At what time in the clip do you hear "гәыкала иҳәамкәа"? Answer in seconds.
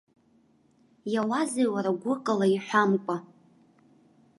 2.01-3.15